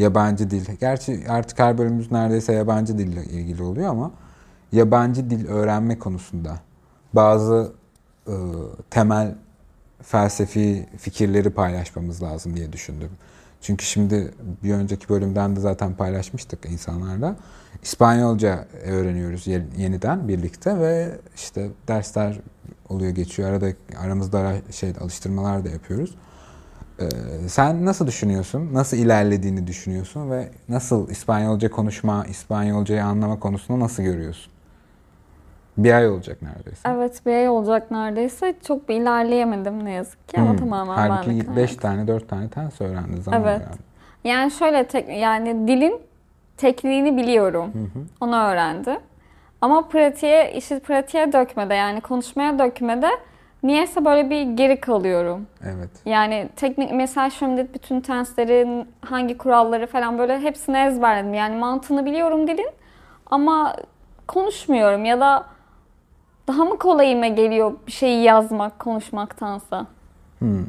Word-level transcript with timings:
yabancı 0.00 0.50
dil. 0.50 0.66
Gerçi 0.80 1.24
artık 1.28 1.58
her 1.58 1.78
bölümümüz 1.78 2.12
neredeyse 2.12 2.52
yabancı 2.52 2.98
dille 2.98 3.24
ilgili 3.24 3.62
oluyor 3.62 3.88
ama 3.88 4.10
yabancı 4.72 5.30
dil 5.30 5.48
öğrenme 5.48 5.98
konusunda 5.98 6.60
bazı 7.12 7.72
e, 8.26 8.34
temel 8.90 9.34
felsefi 10.02 10.86
fikirleri 10.98 11.50
paylaşmamız 11.50 12.22
lazım 12.22 12.56
diye 12.56 12.72
düşündüm. 12.72 13.10
Çünkü 13.60 13.84
şimdi 13.84 14.34
bir 14.64 14.74
önceki 14.74 15.08
bölümden 15.08 15.56
de 15.56 15.60
zaten 15.60 15.94
paylaşmıştık 15.94 16.66
insanlarla. 16.66 17.36
İspanyolca 17.82 18.66
öğreniyoruz 18.84 19.46
yeniden 19.76 20.28
birlikte 20.28 20.78
ve 20.78 21.18
işte 21.34 21.68
dersler 21.88 22.40
oluyor 22.88 23.10
geçiyor. 23.10 23.50
Arada 23.50 23.72
aramızda 23.98 24.38
ara, 24.38 24.56
şey 24.72 24.92
alıştırmalar 25.00 25.64
da 25.64 25.68
yapıyoruz. 25.68 26.14
Ee, 27.00 27.48
sen 27.48 27.86
nasıl 27.86 28.06
düşünüyorsun? 28.06 28.68
Nasıl 28.72 28.96
ilerlediğini 28.96 29.66
düşünüyorsun 29.66 30.30
ve 30.30 30.48
nasıl 30.68 31.10
İspanyolca 31.10 31.70
konuşma, 31.70 32.24
İspanyolcayı 32.24 33.04
anlama 33.04 33.38
konusunda 33.38 33.84
nasıl 33.84 34.02
görüyorsun? 34.02 34.52
Bir 35.76 35.92
ay 35.92 36.08
olacak 36.08 36.42
neredeyse. 36.42 36.88
Evet 36.88 37.26
bir 37.26 37.32
ay 37.32 37.48
olacak 37.48 37.90
neredeyse. 37.90 38.54
Çok 38.66 38.88
bir 38.88 38.94
ilerleyemedim 38.94 39.84
ne 39.84 39.92
yazık 39.92 40.28
ki 40.28 40.40
ama 40.40 40.50
hmm. 40.50 40.58
tamamen 40.58 40.94
Halbuki 40.96 41.56
5 41.56 41.76
tane 41.76 42.06
4 42.06 42.28
tane 42.28 42.48
tens 42.48 42.80
öğrendi 42.80 43.22
zaman 43.22 43.42
Evet. 43.42 43.60
Yani. 43.60 43.80
yani 44.24 44.50
şöyle 44.50 44.86
tek, 44.86 45.08
yani 45.08 45.68
dilin 45.68 46.00
tekniğini 46.56 47.16
biliyorum. 47.16 47.74
Hı 47.74 47.78
hı. 47.78 48.04
Onu 48.20 48.36
öğrendi. 48.36 49.00
Ama 49.60 49.88
pratiğe, 49.88 50.52
işi 50.52 50.80
pratiğe 50.80 51.32
dökmede 51.32 51.74
yani 51.74 52.00
konuşmaya 52.00 52.58
dökmede 52.58 53.10
niyeyse 53.62 54.04
böyle 54.04 54.30
bir 54.30 54.42
geri 54.42 54.80
kalıyorum. 54.80 55.46
Evet. 55.64 55.90
Yani 56.04 56.48
teknik 56.56 56.92
mesela 56.92 57.30
şimdi 57.30 57.68
bütün 57.74 58.00
tenslerin 58.00 58.88
hangi 59.00 59.38
kuralları 59.38 59.86
falan 59.86 60.18
böyle 60.18 60.40
hepsini 60.40 60.78
ezberledim. 60.78 61.34
Yani 61.34 61.56
mantığını 61.56 62.06
biliyorum 62.06 62.48
dilin 62.48 62.70
ama 63.26 63.76
konuşmuyorum 64.28 65.04
ya 65.04 65.20
da 65.20 65.46
daha 66.48 66.64
mı 66.64 66.78
kolayıma 66.78 67.26
geliyor 67.26 67.72
bir 67.86 67.92
şeyi 67.92 68.22
yazmak 68.22 68.78
konuşmaktansa? 68.78 69.86
Hmm. 70.38 70.66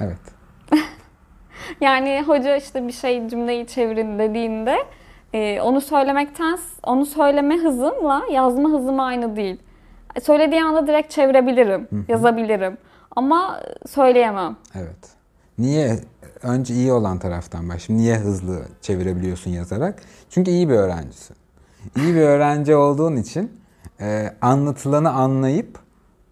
Evet. 0.00 0.20
yani 1.80 2.22
hoca 2.26 2.56
işte 2.56 2.86
bir 2.86 2.92
şey 2.92 3.28
cümleyi 3.28 3.66
çevirin 3.66 4.18
dediğinde 4.18 4.76
e, 5.32 5.60
onu 5.60 5.80
söylemekten 5.80 6.58
onu 6.82 7.06
söyleme 7.06 7.56
hızımla 7.56 8.22
yazma 8.32 8.68
hızım 8.68 9.00
aynı 9.00 9.36
değil. 9.36 9.58
Söylediği 10.22 10.62
anda 10.64 10.86
direkt 10.86 11.10
çevirebilirim, 11.10 11.80
Hı-hı. 11.90 12.04
yazabilirim 12.08 12.78
ama 13.16 13.60
söyleyemem. 13.86 14.56
Evet. 14.74 15.16
Niye 15.58 15.98
önce 16.42 16.74
iyi 16.74 16.92
olan 16.92 17.18
taraftan 17.18 17.68
baş. 17.68 17.88
Niye 17.88 18.16
hızlı 18.16 18.62
çevirebiliyorsun 18.82 19.50
yazarak? 19.50 20.02
Çünkü 20.30 20.50
iyi 20.50 20.68
bir 20.68 20.74
öğrencisin. 20.74 21.36
İyi 21.96 22.14
bir 22.14 22.20
öğrenci 22.20 22.76
olduğun 22.76 23.16
için 23.16 23.60
e, 24.00 24.32
anlatılanı 24.40 25.10
anlayıp 25.10 25.78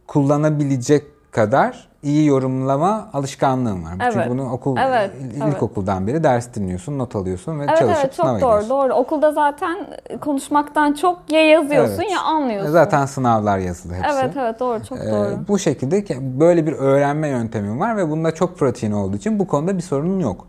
kullanabilecek 0.06 1.04
kadar 1.32 1.88
iyi 2.04 2.26
yorumlama 2.26 3.08
alışkanlığım 3.12 3.84
var. 3.84 3.92
Evet. 4.02 4.12
Çünkü 4.12 4.30
bunu 4.30 4.52
okul 4.52 4.76
evet, 4.76 5.10
ilkokuldan 5.48 5.98
evet. 5.98 6.14
beri 6.14 6.24
ders 6.24 6.54
dinliyorsun, 6.54 6.98
not 6.98 7.16
alıyorsun 7.16 7.60
ve 7.60 7.64
evet, 7.68 7.78
çalışıp 7.78 8.04
evet, 8.04 8.14
çok 8.14 8.40
doğru, 8.40 8.68
doğru. 8.68 8.94
Okulda 8.94 9.32
zaten 9.32 9.86
konuşmaktan 10.20 10.92
çok 10.92 11.18
ya 11.30 11.46
yazıyorsun 11.46 12.02
evet. 12.02 12.12
ya 12.12 12.20
anlıyorsun. 12.20 12.72
Zaten 12.72 13.06
sınavlar 13.06 13.58
yazılı 13.58 13.94
hepsi. 13.94 14.10
Evet 14.14 14.36
evet 14.36 14.60
doğru 14.60 14.84
çok 14.84 14.98
ee, 14.98 15.10
doğru. 15.10 15.38
Bu 15.48 15.58
şekilde 15.58 16.04
böyle 16.40 16.66
bir 16.66 16.72
öğrenme 16.72 17.28
yöntemim 17.28 17.80
var 17.80 17.96
ve 17.96 18.10
bunda 18.10 18.34
çok 18.34 18.58
pratiğin 18.58 18.92
olduğu 18.92 19.16
için 19.16 19.38
bu 19.38 19.46
konuda 19.46 19.76
bir 19.76 19.82
sorunun 19.82 20.20
yok. 20.20 20.46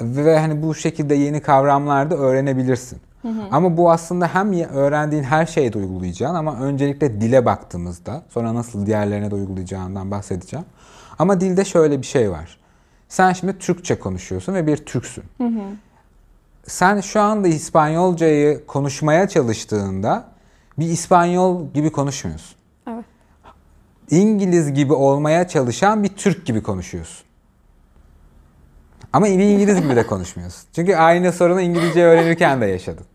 Ve 0.00 0.38
hani 0.38 0.62
bu 0.62 0.74
şekilde 0.74 1.14
yeni 1.14 1.40
kavramlar 1.40 2.10
da 2.10 2.16
öğrenebilirsin. 2.16 2.98
Hı 3.26 3.30
hı. 3.30 3.48
Ama 3.52 3.76
bu 3.76 3.90
aslında 3.90 4.34
hem 4.34 4.52
öğrendiğin 4.52 5.22
her 5.22 5.46
şeye 5.46 5.72
de 5.72 5.78
uygulayacaksın 5.78 6.36
ama 6.36 6.60
öncelikle 6.60 7.20
dile 7.20 7.46
baktığımızda 7.46 8.22
sonra 8.28 8.54
nasıl 8.54 8.86
diğerlerine 8.86 9.30
de 9.30 9.34
uygulayacağından 9.34 10.10
bahsedeceğim. 10.10 10.66
Ama 11.18 11.40
dilde 11.40 11.64
şöyle 11.64 12.02
bir 12.02 12.06
şey 12.06 12.30
var. 12.30 12.58
Sen 13.08 13.32
şimdi 13.32 13.58
Türkçe 13.58 13.98
konuşuyorsun 13.98 14.54
ve 14.54 14.66
bir 14.66 14.76
Türksün. 14.76 15.24
Hı 15.38 15.44
hı. 15.44 15.60
Sen 16.66 17.00
şu 17.00 17.20
anda 17.20 17.48
İspanyolcayı 17.48 18.66
konuşmaya 18.66 19.28
çalıştığında 19.28 20.24
bir 20.78 20.86
İspanyol 20.86 21.72
gibi 21.74 21.92
konuşmuyorsun. 21.92 22.56
Evet. 22.88 23.04
İngiliz 24.10 24.74
gibi 24.74 24.92
olmaya 24.92 25.48
çalışan 25.48 26.02
bir 26.02 26.08
Türk 26.08 26.46
gibi 26.46 26.62
konuşuyorsun. 26.62 27.26
Ama 29.12 29.28
İngiliz 29.28 29.80
gibi 29.82 29.96
de 29.96 30.06
konuşmuyorsun. 30.06 30.68
Çünkü 30.72 30.96
aynı 30.96 31.32
sorunu 31.32 31.60
İngilizce 31.60 32.04
öğrenirken 32.04 32.60
de 32.60 32.66
yaşadın. 32.66 33.06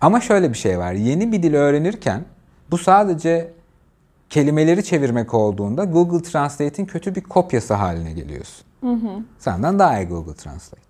Ama 0.00 0.20
şöyle 0.20 0.50
bir 0.50 0.58
şey 0.58 0.78
var. 0.78 0.92
Yeni 0.92 1.32
bir 1.32 1.42
dil 1.42 1.54
öğrenirken 1.54 2.24
bu 2.70 2.78
sadece 2.78 3.50
kelimeleri 4.30 4.84
çevirmek 4.84 5.34
olduğunda 5.34 5.84
Google 5.84 6.22
Translate'in 6.22 6.86
kötü 6.86 7.14
bir 7.14 7.20
kopyası 7.20 7.74
haline 7.74 8.12
geliyorsun. 8.12 8.64
Hı 8.80 8.92
hı. 8.92 9.22
Senden 9.38 9.78
daha 9.78 9.98
iyi 9.98 10.08
Google 10.08 10.34
Translate. 10.34 10.82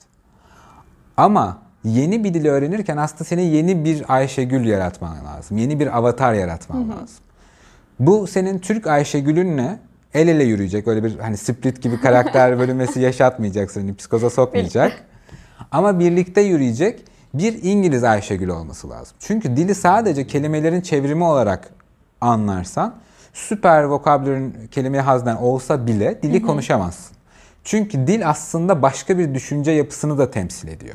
Ama 1.16 1.58
yeni 1.84 2.24
bir 2.24 2.34
dil 2.34 2.46
öğrenirken 2.46 2.96
aslında 2.96 3.24
senin 3.24 3.42
yeni 3.42 3.84
bir 3.84 4.14
Ayşegül 4.14 4.64
yaratman 4.64 5.24
lazım. 5.24 5.58
Yeni 5.58 5.80
bir 5.80 5.98
avatar 5.98 6.34
yaratman 6.34 6.80
hı 6.80 6.84
hı. 6.84 6.90
lazım. 6.90 7.24
Bu 8.00 8.26
senin 8.26 8.58
Türk 8.58 8.86
Ayşegül'ünle 8.86 9.78
el 10.14 10.28
ele 10.28 10.44
yürüyecek. 10.44 10.88
Öyle 10.88 11.04
bir 11.04 11.18
hani 11.18 11.36
split 11.36 11.82
gibi 11.82 12.00
karakter 12.00 12.58
bölünmesi 12.58 13.00
yaşatmayacak 13.00 13.70
seni. 13.70 13.94
Psikoza 13.94 14.30
sokmayacak. 14.30 15.04
Ama 15.72 15.98
birlikte 15.98 16.40
yürüyecek 16.40 17.04
bir 17.34 17.62
İngiliz 17.62 18.04
Ayşegül 18.04 18.48
olması 18.48 18.90
lazım. 18.90 19.16
Çünkü 19.20 19.56
dili 19.56 19.74
sadece 19.74 20.26
kelimelerin 20.26 20.80
çevrimi 20.80 21.24
olarak 21.24 21.70
anlarsan 22.20 22.94
süper 23.32 23.82
vokabülün 23.84 24.54
kelime 24.70 25.00
haznen 25.00 25.36
olsa 25.36 25.86
bile 25.86 26.22
dili 26.22 26.42
konuşamazsın. 26.42 27.16
Çünkü 27.64 28.06
dil 28.06 28.28
aslında 28.28 28.82
başka 28.82 29.18
bir 29.18 29.34
düşünce 29.34 29.70
yapısını 29.70 30.18
da 30.18 30.30
temsil 30.30 30.68
ediyor. 30.68 30.94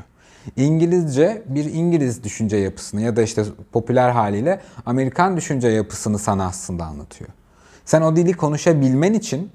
İngilizce 0.56 1.44
bir 1.46 1.66
İngiliz 1.66 2.24
düşünce 2.24 2.58
yapısını 2.58 3.02
ya 3.02 3.16
da 3.16 3.22
işte 3.22 3.44
popüler 3.72 4.10
haliyle 4.10 4.62
Amerikan 4.86 5.38
düşünce 5.38 5.68
yapısını 5.68 6.20
sana 6.20 6.46
aslında 6.46 6.86
anlatıyor. 6.86 7.30
Sen 7.86 8.02
o 8.02 8.16
dili 8.16 8.34
konuşabilmen 8.34 9.14
için 9.14 9.52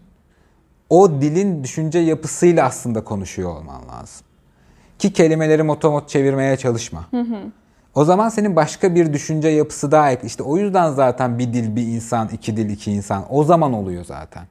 o 0.91 1.21
dilin 1.21 1.65
düşünce 1.65 1.99
yapısıyla 1.99 2.67
aslında 2.67 3.05
konuşuyor 3.05 3.51
olman 3.51 3.89
lazım. 3.89 4.27
Ki 4.99 5.13
kelimeleri 5.13 5.63
motomot 5.63 6.09
çevirmeye 6.09 6.57
çalışma. 6.57 7.05
Hı 7.11 7.21
hı. 7.21 7.39
O 7.95 8.05
zaman 8.05 8.29
senin 8.29 8.57
başka 8.57 8.95
bir 8.95 9.13
düşünce 9.13 9.49
yapısı 9.49 9.91
daha 9.91 10.11
ek. 10.11 10.27
İşte 10.27 10.43
o 10.43 10.57
yüzden 10.57 10.93
zaten 10.93 11.39
bir 11.39 11.53
dil 11.53 11.77
bir 11.77 11.83
insan, 11.83 12.29
iki 12.29 12.57
dil 12.57 12.71
iki 12.71 12.93
insan. 12.93 13.25
O 13.31 13.45
zaman 13.45 13.73
oluyor 13.73 14.05
zaten. 14.05 14.43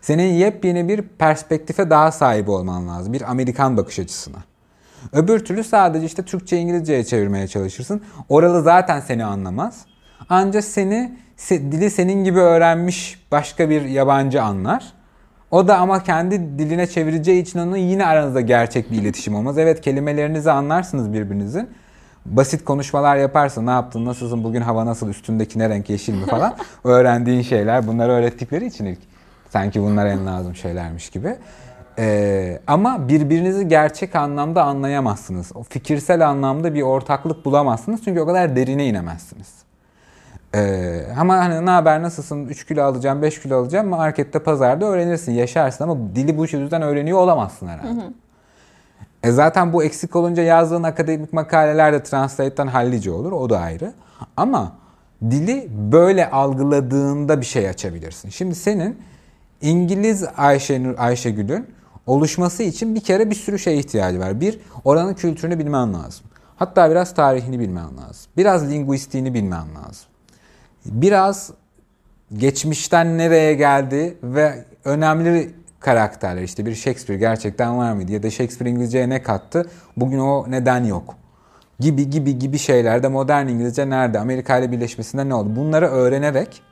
Senin 0.00 0.32
yepyeni 0.32 0.88
bir 0.88 1.02
perspektife 1.02 1.90
daha 1.90 2.12
sahip 2.12 2.48
olman 2.48 2.88
lazım. 2.88 3.12
Bir 3.12 3.30
Amerikan 3.30 3.76
bakış 3.76 3.98
açısına. 3.98 4.38
Öbür 5.12 5.44
türlü 5.44 5.64
sadece 5.64 6.06
işte 6.06 6.22
Türkçe 6.22 6.58
İngilizceye 6.58 7.04
çevirmeye 7.04 7.48
çalışırsın. 7.48 8.02
Oralı 8.28 8.62
zaten 8.62 9.00
seni 9.00 9.24
anlamaz. 9.24 9.86
Ancak 10.28 10.64
seni 10.64 11.18
dili 11.50 11.90
senin 11.90 12.24
gibi 12.24 12.38
öğrenmiş 12.38 13.24
başka 13.32 13.70
bir 13.70 13.82
yabancı 13.82 14.42
anlar. 14.42 14.92
O 15.52 15.68
da 15.68 15.78
ama 15.78 16.02
kendi 16.02 16.58
diline 16.58 16.86
çevireceği 16.86 17.42
için 17.42 17.58
onun 17.58 17.76
yine 17.76 18.06
aranızda 18.06 18.40
gerçek 18.40 18.90
bir 18.90 18.96
iletişim 18.96 19.34
olmaz. 19.34 19.58
Evet 19.58 19.80
kelimelerinizi 19.80 20.50
anlarsınız 20.50 21.12
birbirinizin. 21.12 21.70
Basit 22.26 22.64
konuşmalar 22.64 23.16
yaparsın. 23.16 23.66
Ne 23.66 23.70
yaptın, 23.70 24.04
nasılsın, 24.04 24.44
bugün 24.44 24.60
hava 24.60 24.86
nasıl, 24.86 25.08
üstündeki 25.08 25.58
ne 25.58 25.68
renk, 25.68 25.90
yeşil 25.90 26.14
mi 26.14 26.26
falan. 26.26 26.56
Öğrendiğin 26.84 27.42
şeyler 27.42 27.86
bunları 27.86 28.12
öğrettikleri 28.12 28.66
için 28.66 28.84
ilk. 28.84 28.98
Sanki 29.50 29.82
bunlar 29.82 30.06
en 30.06 30.26
lazım 30.26 30.56
şeylermiş 30.56 31.10
gibi. 31.10 31.36
Ee, 31.98 32.60
ama 32.66 33.08
birbirinizi 33.08 33.68
gerçek 33.68 34.16
anlamda 34.16 34.64
anlayamazsınız. 34.64 35.52
O 35.54 35.62
fikirsel 35.62 36.28
anlamda 36.28 36.74
bir 36.74 36.82
ortaklık 36.82 37.44
bulamazsınız. 37.44 38.00
Çünkü 38.04 38.20
o 38.20 38.26
kadar 38.26 38.56
derine 38.56 38.86
inemezsiniz. 38.86 39.48
Ee, 40.54 41.06
ama 41.18 41.36
hani 41.36 41.66
ne 41.66 41.70
haber 41.70 42.02
nasılsın 42.02 42.46
3 42.46 42.66
kilo 42.66 42.82
alacağım 42.82 43.22
5 43.22 43.42
kilo 43.42 43.60
alacağım 43.60 43.88
markette 43.88 44.38
pazarda 44.38 44.86
öğrenirsin 44.86 45.32
yaşarsın 45.32 45.84
ama 45.84 45.96
dili 46.14 46.38
bu 46.38 46.42
yüzden 46.42 46.82
öğreniyor 46.82 47.18
olamazsın 47.18 47.68
herhalde. 47.68 47.88
Hı 47.88 47.92
hı. 47.92 48.12
E 49.22 49.30
zaten 49.30 49.72
bu 49.72 49.84
eksik 49.84 50.16
olunca 50.16 50.42
yazdığın 50.42 50.82
akademik 50.82 51.32
makaleler 51.32 51.92
de 51.92 52.02
Translate'den 52.02 52.66
hallice 52.66 53.10
olur 53.10 53.32
o 53.32 53.50
da 53.50 53.58
ayrı. 53.58 53.92
Ama 54.36 54.72
dili 55.30 55.68
böyle 55.92 56.30
algıladığında 56.30 57.40
bir 57.40 57.46
şey 57.46 57.68
açabilirsin. 57.68 58.28
Şimdi 58.28 58.54
senin 58.54 58.98
İngiliz 59.60 60.24
Ayşenur 60.36 60.94
Ayşegül'ün 60.98 61.66
oluşması 62.06 62.62
için 62.62 62.94
bir 62.94 63.00
kere 63.00 63.30
bir 63.30 63.34
sürü 63.34 63.58
şey 63.58 63.78
ihtiyacı 63.78 64.20
var. 64.20 64.40
Bir, 64.40 64.60
oranın 64.84 65.14
kültürünü 65.14 65.58
bilmen 65.58 65.94
lazım. 65.94 66.26
Hatta 66.56 66.90
biraz 66.90 67.14
tarihini 67.14 67.58
bilmen 67.58 67.98
lazım. 67.98 68.32
Biraz 68.36 68.70
linguistiğini 68.70 69.34
bilmen 69.34 69.66
lazım 69.74 70.11
biraz 70.86 71.50
geçmişten 72.36 73.18
nereye 73.18 73.54
geldi 73.54 74.18
ve 74.22 74.64
önemli 74.84 75.50
karakterler 75.80 76.42
işte 76.42 76.66
bir 76.66 76.74
Shakespeare 76.74 77.18
gerçekten 77.18 77.78
var 77.78 77.92
mıydı 77.92 78.12
ya 78.12 78.22
da 78.22 78.30
Shakespeare 78.30 78.70
İngilizceye 78.70 79.08
ne 79.08 79.22
kattı? 79.22 79.66
Bugün 79.96 80.18
o 80.18 80.50
neden 80.50 80.84
yok? 80.84 81.14
Gibi 81.80 82.10
gibi 82.10 82.38
gibi 82.38 82.58
şeylerde 82.58 83.08
modern 83.08 83.46
İngilizce 83.46 83.90
nerede? 83.90 84.18
Amerika 84.18 84.58
ile 84.58 84.72
birleşmesinde 84.72 85.28
ne 85.28 85.34
oldu? 85.34 85.56
Bunları 85.56 85.86
öğrenerek 85.86 86.62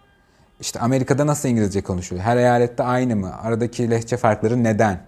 işte 0.61 0.81
Amerika'da 0.81 1.27
nasıl 1.27 1.49
İngilizce 1.49 1.81
konuşuluyor? 1.81 2.27
Her 2.27 2.37
eyalette 2.37 2.83
aynı 2.83 3.17
mı? 3.17 3.33
Aradaki 3.43 3.91
lehçe 3.91 4.17
farkları 4.17 4.65
neden? 4.65 5.01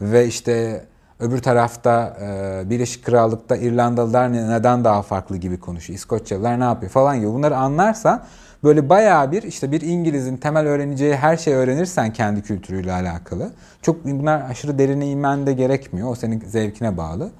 Ve 0.00 0.26
işte 0.26 0.84
öbür 1.20 1.38
tarafta 1.38 2.16
e, 2.20 2.70
Birleşik 2.70 3.04
Krallık'ta 3.04 3.56
İrlandalılar 3.56 4.32
neden 4.32 4.84
daha 4.84 5.02
farklı 5.02 5.36
gibi 5.36 5.60
konuşuyor 5.60 5.98
İskoçyalılar 5.98 6.60
ne 6.60 6.64
yapıyor 6.64 6.92
falan 6.92 7.20
gibi 7.20 7.28
bunları 7.28 7.56
anlarsan 7.56 8.22
Böyle 8.64 8.88
bayağı 8.88 9.32
bir 9.32 9.42
işte 9.42 9.72
bir 9.72 9.80
İngiliz'in 9.80 10.36
temel 10.36 10.66
öğreneceği 10.66 11.16
her 11.16 11.36
şeyi 11.36 11.56
öğrenirsen 11.56 12.12
kendi 12.12 12.42
kültürüyle 12.42 12.92
alakalı. 12.92 13.50
Çok 13.82 14.04
bunlar 14.04 14.50
aşırı 14.50 14.78
derine 14.78 15.06
inmen 15.06 15.46
de 15.46 15.52
gerekmiyor. 15.52 16.10
O 16.10 16.14
senin 16.14 16.40
zevkine 16.46 16.96
bağlı. 16.96 17.30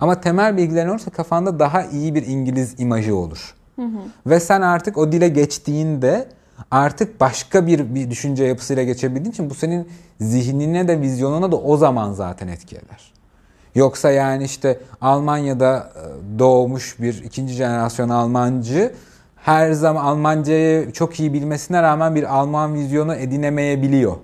Ama 0.00 0.20
temel 0.20 0.56
bilgilerin 0.56 0.88
olursa 0.88 1.10
kafanda 1.10 1.58
daha 1.58 1.84
iyi 1.84 2.14
bir 2.14 2.26
İngiliz 2.26 2.80
imajı 2.80 3.16
olur. 3.16 3.54
Hı 3.76 3.82
hı. 3.82 3.98
Ve 4.26 4.40
sen 4.40 4.60
artık 4.60 4.98
o 4.98 5.12
dile 5.12 5.28
geçtiğinde 5.28 6.28
artık 6.70 7.20
başka 7.20 7.66
bir, 7.66 7.94
bir 7.94 8.10
düşünce 8.10 8.44
yapısıyla 8.44 8.82
geçebildiğin 8.82 9.32
için 9.32 9.50
bu 9.50 9.54
senin 9.54 9.88
zihnine 10.20 10.88
de 10.88 11.00
vizyonuna 11.00 11.52
da 11.52 11.56
o 11.56 11.76
zaman 11.76 12.12
zaten 12.12 12.48
etki 12.48 12.76
eder. 12.76 13.12
Yoksa 13.78 14.10
yani 14.10 14.44
işte 14.44 14.80
Almanya'da 15.00 15.92
e, 15.94 16.38
doğmuş 16.38 16.96
bir 17.00 17.24
ikinci 17.24 17.54
jenerasyon 17.54 18.08
Almancı 18.08 18.92
her 19.36 19.72
zaman 19.72 20.04
Almancayı 20.04 20.92
çok 20.92 21.20
iyi 21.20 21.32
bilmesine 21.32 21.82
rağmen 21.82 22.14
bir 22.14 22.36
Alman 22.36 22.74
vizyonu 22.74 23.14
edinemeyebiliyor. 23.14 24.16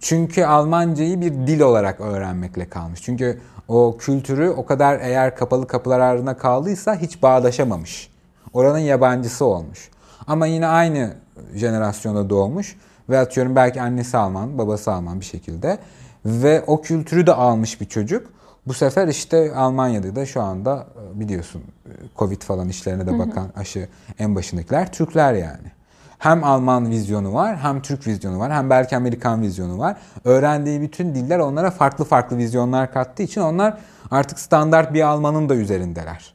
Çünkü 0.00 0.44
Almancayı 0.44 1.20
bir 1.20 1.32
dil 1.32 1.60
olarak 1.60 2.00
öğrenmekle 2.00 2.68
kalmış. 2.68 3.02
Çünkü 3.02 3.40
o 3.68 3.96
kültürü 3.98 4.48
o 4.48 4.66
kadar 4.66 5.00
eğer 5.00 5.36
kapalı 5.36 5.66
kapılar 5.66 6.00
ardına 6.00 6.36
kaldıysa 6.36 6.94
hiç 6.94 7.22
bağdaşamamış. 7.22 8.10
Oranın 8.52 8.78
yabancısı 8.78 9.44
olmuş. 9.44 9.90
Ama 10.26 10.46
yine 10.46 10.66
aynı 10.66 11.14
jenerasyonda 11.54 12.30
doğmuş 12.30 12.76
ve 13.08 13.18
atıyorum 13.18 13.56
belki 13.56 13.82
annesi 13.82 14.16
Alman, 14.16 14.58
babası 14.58 14.92
Alman 14.92 15.20
bir 15.20 15.24
şekilde 15.24 15.78
ve 16.24 16.64
o 16.66 16.82
kültürü 16.82 17.26
de 17.26 17.32
almış 17.32 17.80
bir 17.80 17.86
çocuk. 17.86 18.35
Bu 18.66 18.74
sefer 18.74 19.08
işte 19.08 19.54
Almanya'da 19.54 20.16
da 20.16 20.26
şu 20.26 20.42
anda 20.42 20.86
e, 21.16 21.20
biliyorsun 21.20 21.62
e, 21.86 21.90
Covid 22.16 22.42
falan 22.42 22.68
işlerine 22.68 23.06
de 23.06 23.18
bakan 23.18 23.48
aşı 23.56 23.88
en 24.18 24.34
başındakiler 24.34 24.92
Türkler 24.92 25.34
yani. 25.34 25.72
Hem 26.18 26.44
Alman 26.44 26.90
vizyonu 26.90 27.34
var, 27.34 27.58
hem 27.58 27.82
Türk 27.82 28.06
vizyonu 28.06 28.38
var, 28.38 28.52
hem 28.52 28.70
belki 28.70 28.96
Amerikan 28.96 29.42
vizyonu 29.42 29.78
var. 29.78 29.96
Öğrendiği 30.24 30.80
bütün 30.80 31.14
diller 31.14 31.38
onlara 31.38 31.70
farklı 31.70 32.04
farklı 32.04 32.38
vizyonlar 32.38 32.92
kattığı 32.92 33.22
için 33.22 33.40
onlar 33.40 33.78
artık 34.10 34.38
standart 34.38 34.94
bir 34.94 35.02
Almanın 35.02 35.48
da 35.48 35.54
üzerindeler. 35.54 36.34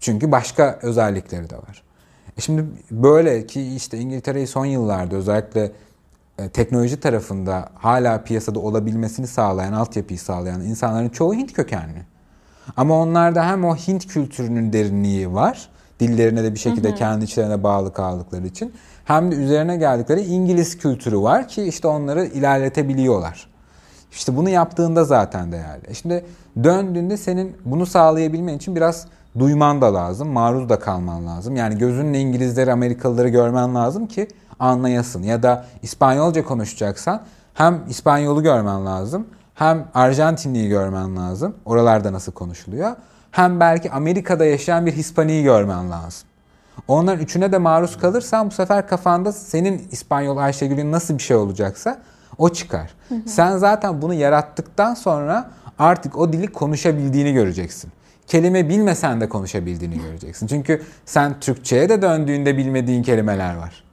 Çünkü 0.00 0.32
başka 0.32 0.78
özellikleri 0.82 1.50
de 1.50 1.56
var. 1.56 1.82
E 2.38 2.40
şimdi 2.40 2.64
böyle 2.90 3.46
ki 3.46 3.74
işte 3.74 3.98
İngiltere'yi 3.98 4.46
son 4.46 4.64
yıllarda 4.64 5.16
özellikle 5.16 5.72
teknoloji 6.48 7.00
tarafında 7.00 7.68
hala 7.74 8.22
piyasada 8.22 8.58
olabilmesini 8.58 9.26
sağlayan, 9.26 9.72
altyapıyı 9.72 10.18
sağlayan 10.18 10.60
insanların 10.60 11.08
çoğu 11.08 11.34
Hint 11.34 11.52
kökenli. 11.52 12.06
Ama 12.76 12.94
onlarda 12.94 13.46
hem 13.46 13.64
o 13.64 13.76
Hint 13.76 14.06
kültürünün 14.06 14.72
derinliği 14.72 15.32
var, 15.32 15.68
dillerine 16.00 16.44
de 16.44 16.54
bir 16.54 16.58
şekilde 16.58 16.88
hı 16.88 16.92
hı. 16.92 16.96
kendi 16.96 17.24
içlerine 17.24 17.62
bağlı 17.62 17.92
kaldıkları 17.92 18.46
için 18.46 18.72
hem 19.04 19.30
de 19.30 19.34
üzerine 19.34 19.76
geldikleri 19.76 20.20
İngiliz 20.20 20.78
kültürü 20.78 21.18
var 21.18 21.48
ki 21.48 21.62
işte 21.62 21.88
onları 21.88 22.24
ilerletebiliyorlar. 22.24 23.50
İşte 24.12 24.36
bunu 24.36 24.48
yaptığında 24.48 25.04
zaten 25.04 25.52
değerli. 25.52 25.90
E 25.90 25.94
şimdi 25.94 26.24
döndüğünde 26.64 27.16
senin 27.16 27.56
bunu 27.64 27.86
sağlayabilmen 27.86 28.54
için 28.56 28.76
biraz 28.76 29.06
duyman 29.38 29.80
da 29.80 29.94
lazım, 29.94 30.28
maruz 30.28 30.68
da 30.68 30.78
kalman 30.78 31.26
lazım. 31.26 31.56
Yani 31.56 31.78
gözünle 31.78 32.20
İngilizleri, 32.20 32.72
Amerikalıları 32.72 33.28
görmen 33.28 33.74
lazım 33.74 34.06
ki 34.06 34.28
anlayasın. 34.60 35.22
Ya 35.22 35.42
da 35.42 35.64
İspanyolca 35.82 36.44
konuşacaksan 36.44 37.22
hem 37.54 37.80
İspanyolu 37.88 38.42
görmen 38.42 38.86
lazım 38.86 39.26
hem 39.54 39.84
Arjantinliyi 39.94 40.68
görmen 40.68 41.16
lazım. 41.16 41.56
Oralarda 41.64 42.12
nasıl 42.12 42.32
konuşuluyor. 42.32 42.96
Hem 43.30 43.60
belki 43.60 43.90
Amerika'da 43.90 44.44
yaşayan 44.44 44.86
bir 44.86 44.92
Hispaniyi 44.92 45.42
görmen 45.44 45.90
lazım. 45.90 46.28
Onların 46.88 47.24
üçüne 47.24 47.52
de 47.52 47.58
maruz 47.58 47.98
kalırsan 47.98 48.46
bu 48.46 48.50
sefer 48.50 48.88
kafanda 48.88 49.32
senin 49.32 49.88
İspanyol 49.90 50.36
Ayşegül'ün 50.36 50.92
nasıl 50.92 51.18
bir 51.18 51.22
şey 51.22 51.36
olacaksa 51.36 51.98
o 52.38 52.48
çıkar. 52.48 52.90
Hı 53.08 53.14
hı. 53.14 53.28
Sen 53.28 53.58
zaten 53.58 54.02
bunu 54.02 54.14
yarattıktan 54.14 54.94
sonra 54.94 55.50
artık 55.78 56.18
o 56.18 56.32
dili 56.32 56.46
konuşabildiğini 56.46 57.32
göreceksin. 57.32 57.92
Kelime 58.26 58.68
bilmesen 58.68 59.20
de 59.20 59.28
konuşabildiğini 59.28 60.00
göreceksin. 60.02 60.46
Çünkü 60.46 60.82
sen 61.06 61.40
Türkçe'ye 61.40 61.88
de 61.88 62.02
döndüğünde 62.02 62.56
bilmediğin 62.56 63.02
kelimeler 63.02 63.56
var. 63.56 63.84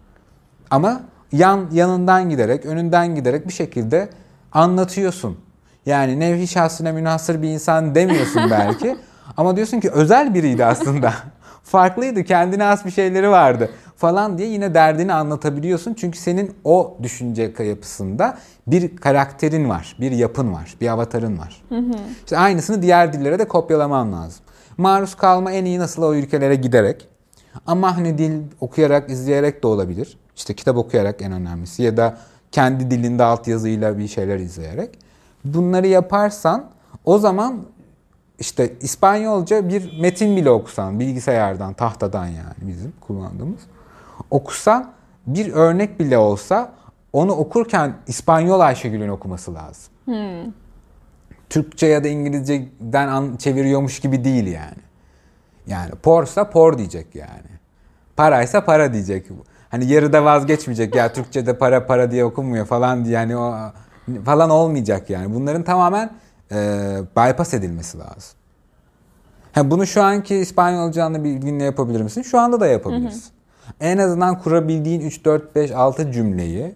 Ama 0.72 1.02
yan 1.32 1.68
yanından 1.72 2.30
giderek, 2.30 2.66
önünden 2.66 3.16
giderek 3.16 3.48
bir 3.48 3.54
şekilde 3.54 4.10
anlatıyorsun. 4.52 5.38
Yani 5.86 6.20
nevhi 6.20 6.48
şahsına 6.48 6.92
münhasır 6.92 7.42
bir 7.42 7.50
insan 7.50 7.96
demiyorsun 7.96 8.42
belki. 8.52 8.98
ama 9.38 9.56
diyorsun 9.56 9.80
ki 9.80 9.90
özel 9.92 10.34
biriydi 10.34 10.66
aslında. 10.66 11.14
Farklıydı, 11.64 12.24
kendine 12.24 12.64
has 12.64 12.86
bir 12.86 12.92
şeyleri 12.92 13.30
vardı 13.30 13.70
falan 13.98 14.38
diye 14.38 14.48
yine 14.48 14.74
derdini 14.74 15.14
anlatabiliyorsun. 15.14 15.94
Çünkü 15.94 16.18
senin 16.20 16.56
o 16.64 16.98
düşünce 17.04 17.54
yapısında 17.60 18.38
bir 18.68 18.98
karakterin 18.98 19.70
var, 19.70 19.96
bir 20.00 20.12
yapın 20.12 20.54
var, 20.54 20.76
bir 20.82 20.88
avatarın 20.88 21.40
var. 21.40 21.62
Hı 21.70 21.76
hı. 21.76 21.94
İşte 22.24 22.38
aynısını 22.38 22.82
diğer 22.82 23.14
dillere 23.14 23.40
de 23.40 23.48
kopyalaman 23.48 24.14
lazım. 24.14 24.46
Maruz 24.78 25.16
kalma 25.16 25.52
en 25.52 25.66
iyi 25.66 25.80
nasıl 25.80 26.04
o 26.04 26.14
ülkelere 26.14 26.56
giderek. 26.56 27.08
Ama 27.66 27.98
hani 27.98 28.18
dil 28.18 28.42
okuyarak, 28.60 29.10
izleyerek 29.10 29.64
de 29.64 29.68
olabilir. 29.68 30.18
İşte 30.36 30.54
kitap 30.54 30.78
okuyarak 30.78 31.22
en 31.22 31.32
önemlisi 31.32 31.84
ya 31.84 31.98
da 31.98 32.18
kendi 32.52 32.92
dilinde 32.92 33.24
altyazıyla 33.24 33.98
bir 33.98 34.08
şeyler 34.08 34.40
izleyerek. 34.40 35.00
Bunları 35.46 35.88
yaparsan 35.88 36.70
o 37.06 37.18
zaman 37.18 37.62
işte 38.40 38.74
İspanyolca 38.82 39.70
bir 39.70 40.00
metin 40.00 40.38
bile 40.38 40.50
okusan 40.50 41.00
bilgisayardan, 41.00 41.74
tahtadan 41.74 42.26
yani 42.26 42.56
bizim 42.62 42.94
kullandığımız 43.02 43.62
okusan 44.32 44.92
bir 45.28 45.54
örnek 45.54 46.00
bile 46.00 46.18
olsa 46.18 46.74
onu 47.14 47.32
okurken 47.32 47.94
İspanyol 48.08 48.60
Ayşegül'ün 48.60 49.10
okuması 49.10 49.54
lazım. 49.54 49.94
Hmm. 50.06 50.54
Türkçe 51.50 51.88
ya 51.88 52.04
da 52.04 52.08
İngilizceden 52.08 53.38
çeviriyormuş 53.38 54.00
gibi 54.00 54.24
değil 54.24 54.48
yani. 54.48 54.82
Yani 55.68 55.92
porsa 55.92 56.50
por 56.50 56.78
diyecek 56.78 57.16
yani. 57.16 57.57
Paraysa 58.18 58.66
para 58.66 58.94
diyecek 58.94 59.26
hani 59.70 59.86
yarıda 59.86 60.26
vazgeçmeyecek 60.26 60.96
ya 60.96 61.14
Türkçe'de 61.14 61.58
para 61.58 61.88
para 61.88 62.12
diye 62.12 62.26
okunmuyor 62.26 62.66
falan 62.66 63.06
diye 63.06 63.14
yani 63.14 63.38
o 63.38 63.56
falan 64.26 64.50
olmayacak 64.50 65.10
yani. 65.10 65.34
Bunların 65.34 65.64
tamamen 65.64 66.10
e, 66.52 66.56
bypass 67.18 67.54
edilmesi 67.54 67.98
lazım. 67.98 68.38
Ha, 69.52 69.72
bunu 69.72 69.88
şu 69.88 70.04
anki 70.04 70.36
İspanyolcanla 70.36 71.24
bilginle 71.24 71.64
yapabilir 71.64 72.02
misin? 72.02 72.22
Şu 72.22 72.40
anda 72.40 72.60
da 72.60 72.68
yapabilirsin. 72.68 73.22
Hı 73.22 73.26
hı. 73.26 73.74
En 73.80 73.98
azından 73.98 74.42
kurabildiğin 74.42 75.02
3, 75.02 75.26
4, 75.26 75.56
5, 75.56 75.72
6 75.72 76.12
cümleyi 76.12 76.76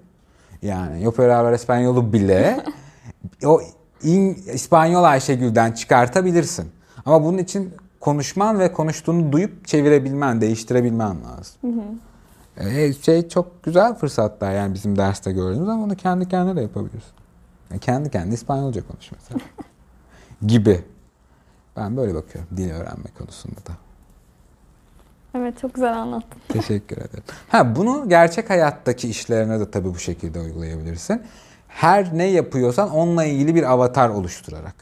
yani 0.62 1.04
yo 1.04 1.12
puedo 1.12 1.34
hablar 1.34 1.54
español'u 1.54 2.14
bile 2.14 2.66
o 3.46 3.62
in, 4.04 4.34
İspanyol 4.34 5.04
Ayşegül'den 5.04 5.72
çıkartabilirsin. 5.72 6.72
Ama 7.06 7.24
bunun 7.24 7.38
için 7.38 7.74
konuşman 8.02 8.60
ve 8.60 8.74
konuştuğunu 8.74 9.32
duyup 9.32 9.68
çevirebilmen, 9.68 10.42
değiştirebilmen 10.42 11.18
lazım. 11.24 11.56
Hı 11.62 11.68
hı. 11.68 12.70
E, 12.70 12.94
şey 12.94 13.30
çok 13.30 13.64
güzel 13.64 13.96
fırsatlar 13.96 14.52
yani 14.52 14.74
bizim 14.74 14.98
derste 14.98 15.32
gördüğümüz 15.32 15.70
ama 15.70 15.84
onu 15.84 15.96
kendi 15.96 16.30
kendine 16.30 16.56
de 16.56 16.62
yapabiliyorsun. 16.62 17.14
Yani 17.70 17.80
kendi 17.80 18.10
kendine 18.12 18.34
İspanyolca 18.34 18.88
konuş 18.88 19.12
mesela. 19.12 19.40
gibi. 20.48 20.84
Ben 21.78 21.98
böyle 21.98 22.16
bakıyorum 22.16 22.58
dil 22.58 22.72
öğrenme 22.72 23.10
konusunda 23.18 23.56
da. 23.56 23.72
Evet 25.36 25.60
çok 25.62 25.74
güzel 25.74 25.98
anlattın. 25.98 26.42
Teşekkür 26.48 26.98
ederim. 26.98 27.24
Ha 27.48 27.76
bunu 27.76 28.10
gerçek 28.10 28.50
hayattaki 28.50 29.10
işlerine 29.10 29.60
de 29.60 29.72
tabii 29.72 29.90
bu 29.90 30.00
şekilde 30.00 30.40
uygulayabilirsin. 30.40 31.22
Her 31.68 32.18
ne 32.18 32.26
yapıyorsan 32.26 32.90
onunla 32.90 33.26
ilgili 33.26 33.56
bir 33.56 33.72
avatar 33.72 34.10
oluşturarak. 34.10 34.76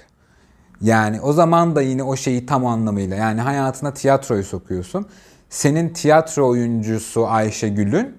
Yani 0.81 1.21
o 1.21 1.33
zaman 1.33 1.75
da 1.75 1.81
yine 1.81 2.03
o 2.03 2.15
şeyi 2.15 2.45
tam 2.45 2.65
anlamıyla 2.65 3.15
yani 3.15 3.41
hayatına 3.41 3.93
tiyatroyu 3.93 4.43
sokuyorsun 4.43 5.05
senin 5.49 5.89
tiyatro 5.89 6.47
oyuncusu 6.47 7.27
Ayşegül'ün 7.27 8.17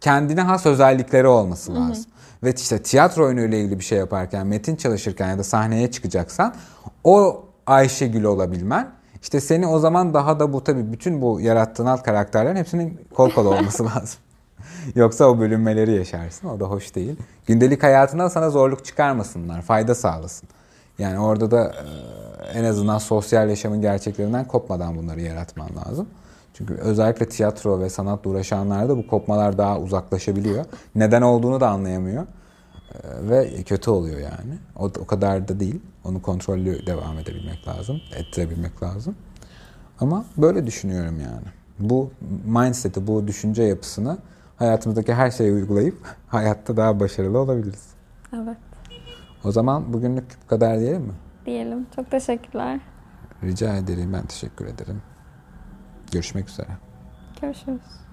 kendine 0.00 0.40
has 0.40 0.66
özellikleri 0.66 1.26
olması 1.26 1.74
lazım. 1.74 2.04
Hı 2.04 2.08
hı. 2.08 2.46
Ve 2.46 2.54
işte 2.56 2.82
tiyatro 2.82 3.24
oyunuyla 3.24 3.58
ilgili 3.58 3.78
bir 3.78 3.84
şey 3.84 3.98
yaparken, 3.98 4.46
metin 4.46 4.76
çalışırken 4.76 5.30
ya 5.30 5.38
da 5.38 5.44
sahneye 5.44 5.90
çıkacaksan 5.90 6.54
o 7.04 7.44
Ayşegül 7.66 8.24
olabilmen 8.24 8.90
işte 9.22 9.40
seni 9.40 9.66
o 9.66 9.78
zaman 9.78 10.14
daha 10.14 10.40
da 10.40 10.52
bu 10.52 10.64
tabii 10.64 10.92
bütün 10.92 11.22
bu 11.22 11.40
yarattığın 11.40 11.86
alt 11.86 12.02
karakterlerin 12.02 12.56
hepsinin 12.56 13.00
kol 13.14 13.30
kola 13.30 13.48
olması 13.48 13.84
lazım. 13.96 14.18
Yoksa 14.94 15.24
o 15.24 15.38
bölünmeleri 15.38 15.92
yaşarsın. 15.92 16.48
O 16.48 16.60
da 16.60 16.64
hoş 16.64 16.94
değil. 16.94 17.16
Gündelik 17.46 17.82
hayatından 17.82 18.28
sana 18.28 18.50
zorluk 18.50 18.84
çıkarmasınlar. 18.84 19.62
Fayda 19.62 19.94
sağlasın. 19.94 20.48
Yani 20.98 21.18
orada 21.18 21.50
da 21.50 21.72
e, 22.52 22.58
en 22.58 22.64
azından 22.64 22.98
sosyal 22.98 23.48
yaşamın 23.48 23.80
gerçeklerinden 23.80 24.44
kopmadan 24.44 24.96
bunları 24.96 25.20
yaratman 25.20 25.68
lazım. 25.86 26.06
Çünkü 26.54 26.74
özellikle 26.74 27.28
tiyatro 27.28 27.80
ve 27.80 27.90
sanatla 27.90 28.30
uğraşanlarda 28.30 28.96
bu 28.96 29.06
kopmalar 29.06 29.58
daha 29.58 29.78
uzaklaşabiliyor. 29.78 30.64
Neden 30.94 31.22
olduğunu 31.22 31.60
da 31.60 31.68
anlayamıyor. 31.68 32.22
E, 32.22 33.28
Ve 33.30 33.62
kötü 33.62 33.90
oluyor 33.90 34.20
yani. 34.20 34.58
O, 34.76 34.84
o 34.84 35.06
kadar 35.06 35.48
da 35.48 35.60
değil. 35.60 35.80
Onu 36.04 36.22
kontrollü 36.22 36.86
devam 36.86 37.18
edebilmek 37.18 37.68
lazım. 37.68 38.00
Ettirebilmek 38.16 38.82
lazım. 38.82 39.14
Ama 40.00 40.24
böyle 40.36 40.66
düşünüyorum 40.66 41.20
yani. 41.20 41.46
Bu 41.78 42.10
mindset'i, 42.44 43.06
bu 43.06 43.26
düşünce 43.26 43.62
yapısını 43.62 44.18
hayatımızdaki 44.56 45.14
her 45.14 45.30
şeye 45.30 45.52
uygulayıp 45.52 45.98
hayatta 46.28 46.76
daha 46.76 47.00
başarılı 47.00 47.38
olabiliriz. 47.38 47.84
Evet. 48.34 48.56
O 49.44 49.52
zaman 49.52 49.92
bugünlük 49.92 50.24
bu 50.44 50.46
kadar 50.46 50.80
diyelim 50.80 51.02
mi? 51.02 51.12
Diyelim. 51.46 51.86
Çok 51.96 52.10
teşekkürler. 52.10 52.80
Rica 53.42 53.76
ederim. 53.76 54.12
Ben 54.12 54.26
teşekkür 54.26 54.66
ederim. 54.66 55.02
Görüşmek 56.12 56.48
üzere. 56.48 56.68
Görüşürüz. 57.40 58.03